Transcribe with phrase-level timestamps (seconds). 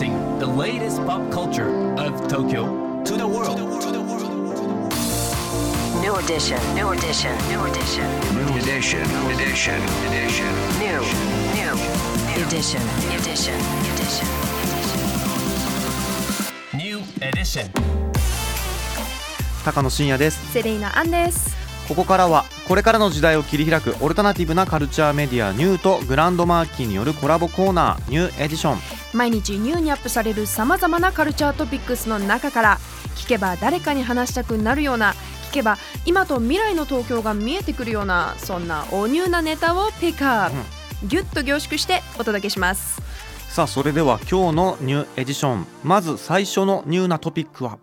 [0.00, 1.68] Introducing the latest pop culture
[1.98, 3.58] of Tokyo to the world.
[6.00, 10.48] New edition, new edition, new edition, New edition, edition, edition.
[10.80, 11.00] new,
[11.52, 11.72] new,
[12.32, 12.80] new edition,
[13.12, 13.60] edition,
[13.92, 14.28] edition.
[16.72, 17.70] New edition.
[19.64, 21.54] 高野真也ですセレイナアンです
[21.88, 32.78] ここからはこれからの時代を切り開くオルタナティブなカルチャーメディアニューとグランドマーキーによるコラボコーナーニューエディション毎日ニューにアップされるさまざまなカルチャートピックスの中から
[33.16, 35.14] 聞けば誰かに話したくなるような
[35.50, 40.56] 聞けば今と未来の東京が見えてくるようなそんなおニューなネタをピックアップ、
[41.08, 43.02] ギュッと凝縮してお届けします。
[43.48, 47.78] さあそれでは今日のニューエディションまず最初のニューなトピックは？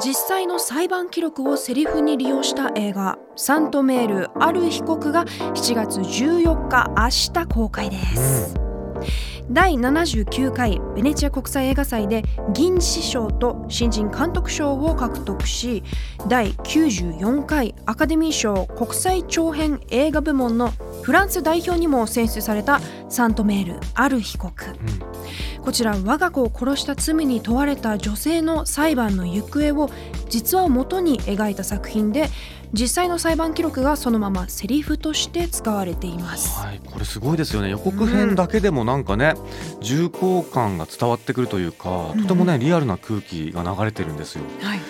[0.00, 8.54] 実際の裁判記録をセリフに利用した映画「サントメールある被告」が7月14日明日公開です、
[9.50, 15.82] 第79回ベネチア国際映画祭で銀獅賞と新人監督賞を獲得し
[16.28, 24.64] 第94回アカデミー賞国際長編映画部門のフランス代表にも選出されたサントメールある被告、
[25.66, 29.90] こちら我が子を殺した罪に問われた女性の裁判の行方を
[30.28, 32.28] 実話を元に描いた作品で
[32.72, 36.60] 実際の裁判記録がそのままセリフとして使われています。
[36.60, 37.70] はいこれすごいですよね。
[37.70, 39.34] 予告編だけでもなんかね、
[39.80, 44.44] 重厚感が伝わってくるというかとてもねリアルな空気が流れてるんですよ。
[44.60, 44.80] はい。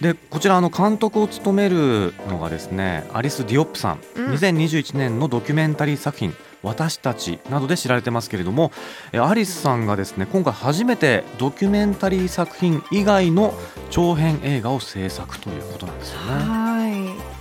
[0.00, 4.32] でこちらあの監督を務めるのがですねアリス・ディオップさん、うん。
[4.32, 8.72] 2021年のドキュメンタリー作品「私たち」などで知られてますけれども
[9.12, 13.54] えアリスさんがですね今回初めてドキュメンタリー作品以外の
[13.90, 16.26] 長編映画を制作ということなんですよね。
[16.26, 16.88] は
[17.20, 17.34] い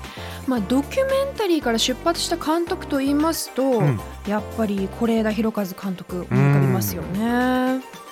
[0.48, 8.03] まあ、ドキュメンタリーから出発した監督と言いますと、うんやっぱり是枝裕和監督思い浮かびますよね。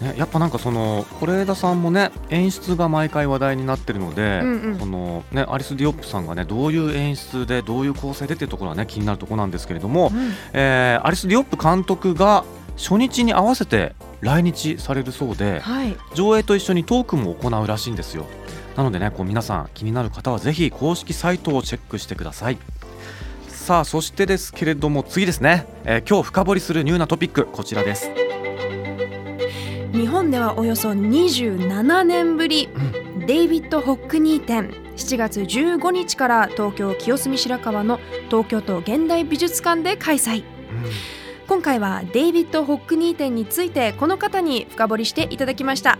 [0.00, 4.78] ね、やっぱなんかその是枝さんもね演出が毎回話題になってるので、うんうん。
[4.78, 10.32] そのね、アリス・ディオップさんがねどういう演出でどういう構成でっていうところはね気になるところなんですけれども、うん。
[10.52, 12.44] えーアリス・ディオップ監督が
[12.76, 18.26] 初日に合わせて来日されるそうではい、上映と一緒にトークも行うらしいんですよ。
[18.76, 22.58] なのでねこう皆さん気になる方はぜひ公式サイトをチェックしてください。
[23.48, 28.10] さあそしてですけれども次ですね、えー今日深掘りするニューなトピックこちらです
[29.92, 32.68] 日本ではおよそ27年ぶり、
[33.26, 37.98] デイビッド・ホックニー展7月15日から東京清澄白河の
[38.28, 40.44] 東京都現代美術館で開催
[41.48, 45.98] 今回はデイビッド・ホックニー展についてこの方に深掘りしていただきました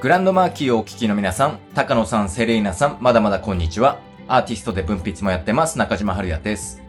[0.00, 3.98] グランドマーキーをお聞きの皆さん、高野さん、セレイナさん、まだまだこんにちは。
[4.28, 6.82] アーティストで文筆もやってます、中島春也です。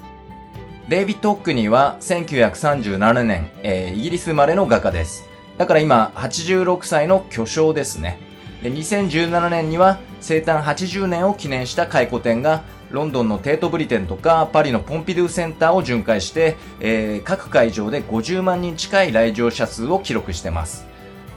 [0.88, 5.33] デイビッド・ホックニーは1937年、えーイギリス生まれの画家です。
[5.58, 8.20] だから今、86歳の巨匠ですね。
[8.64, 20.86] で2017年には生誕80年を記念した回顧展がロンドンのテートブリテンとかパリのポンピドゥセンターを巡回して、えー各会場で50万人近い来場者数を記録してます。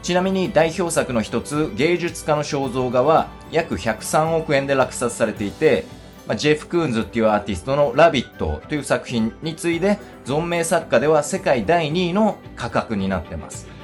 [0.03, 5.85] ちなみに代表作の一つ、芸術家の肖像画は約103億円で落札されていて、
[6.29, 13.76] まあジェフ・クーンズっていうアーティストのラビットという作品に次いで、存命作家では世界第2位の価格になってます。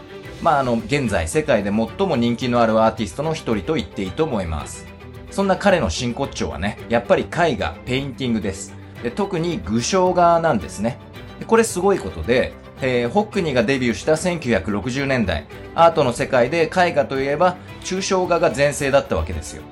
[0.43, 4.87] まああの、現在世界で最も人気のあるアーティストの一人と言っていいと思います。
[5.31, 8.75] そんな彼の真骨頂はね、やっぱり絵画、ペインティングです。
[9.03, 10.99] で特に具象画なんですね。
[11.47, 19.63] これすごいことで、えーホックニーがデビューした1960年代、アートの世界で絵画といえば抽象画が全盛だったわけですよ。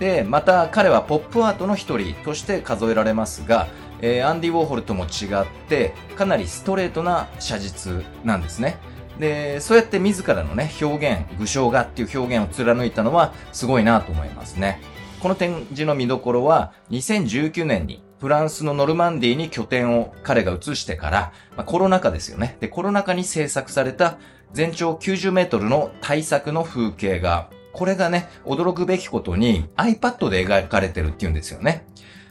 [0.00, 3.68] で、また彼はポップアートの一人として数えられますが、
[4.00, 8.78] えーアンディ・ウォーホルとも違って、かなりストレートな写実なんですね。
[9.18, 14.80] で、そうやって自らのね、表現、具象画っていう表現を貫いたのはすごいなと思いますね。
[15.20, 22.56] この展示の見どころは、2019年にフランスのノルマンディに拠点を彼が移してから、まあ、コロナ禍ですよね。
[22.60, 24.18] で、コロナ禍に制作された
[24.52, 27.48] 全長90メートルの大作の風景画。
[27.72, 31.86] これがね、驚くべきことに iPad で描かれてるっていうんですよね。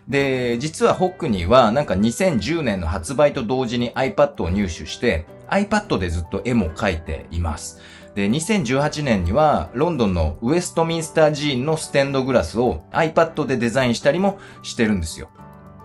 [0.08, 7.80] で、実はホックニーはなんか2010年の発売と同時に iPad を入手して、iPad でずっと絵も描いています。
[8.16, 15.30] で、2018年にはロンドンのウェストミンスター寺院のステンドグラスを iPad でデザインしたりもしてるんですよ。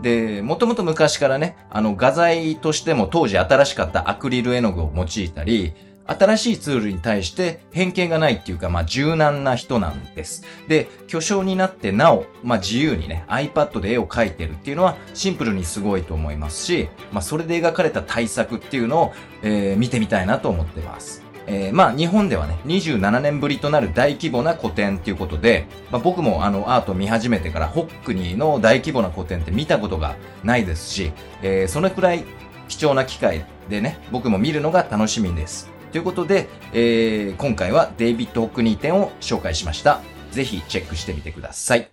[0.02, 5.74] で、もともと昔からね、あの画材としても当時新しかったアクリル絵の具を用いたり、
[6.08, 10.42] 新しいツールに対して偏見がないっていうか、まあ柔軟な人なんです。
[10.66, 19.12] で、巨匠になってなお、まあ自由にね、iPad で絵を描いてるっていうのはシンプルにすごいと思いますし、まあそれで描かれた大作っていうのを、
[19.42, 21.22] えー見てみたいなと思ってます。
[21.46, 31.12] えーまあ日本ではね、27年ぶりとなる大規模な個展っていうことで、まあ僕もあのアート見始めてからホックニーの大規模な個展って見たことがないですし、
[31.42, 32.24] えーそれくらい
[32.68, 35.70] 貴重な機会でね、僕も見るのが楽しみです。
[35.92, 40.00] ということで、えー今回はデイビッド・ホックニー展を紹介しました。
[40.30, 41.90] ぜひチェックしてみてください。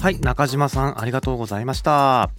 [0.00, 2.30] はい中島さんありがとうございました。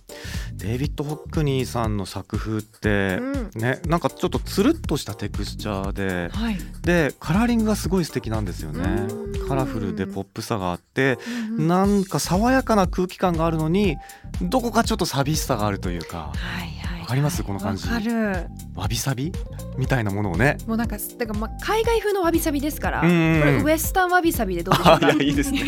[0.56, 3.62] デイビッド・ホックニーさんの作風って、うん。
[3.62, 6.58] ねなんかちょっとつるっとしたテクスチャーではい。
[6.82, 8.82] でカラーリングがすごい素敵なんですよね。
[8.84, 9.48] うん。
[9.48, 11.20] カラフルでポップさがあって
[11.58, 11.68] うん。
[11.68, 13.98] なんか爽やかな空気感があるのに
[14.42, 16.32] どこかちょっと寂しさがあるというか。
[16.36, 16.79] はい
[17.10, 17.44] かります？
[17.44, 17.88] この感じ。
[17.88, 18.48] わかる。
[18.76, 19.34] わびさび？
[19.78, 20.58] みたいなものをね。
[20.68, 25.62] もうなんかだからまあ海外風のわびさびですから、これウエスタンわびさびでどうでしょうかあいやいいですね。
[25.62, 25.64] い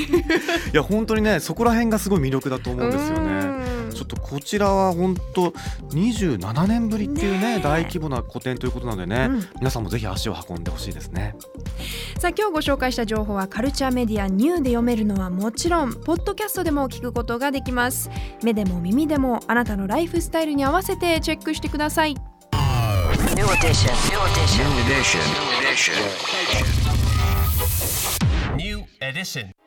[0.73, 3.29] や本当にねそこら辺がすごい魅力だと思うんですよね。
[3.75, 5.51] うんちょっとこちらは本当
[5.89, 11.35] 27年ぶりっていうね大規模な個展ということなのでね、うん皆さんもぜひ足を運んでほしいですね
[12.19, 18.09] さあ今日ご紹介した情報はカルチャーメディアニューで読めるのはもちろんポッドキャストでも聞くことができます
[18.43, 22.15] 目でも耳でもあなたのライフスタイルに合わせてチェックしてください
[23.35, 23.93] New edition.
[24.09, 24.65] New edition.
[24.65, 25.21] New edition.
[25.33, 25.95] New edition.
[28.57, 29.60] New edition.